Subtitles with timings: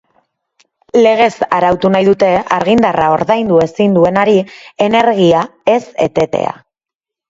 [1.03, 4.37] Legez arautu nahi dute argindarra ordaindu ezin duenari
[4.91, 6.61] energia ez etetea.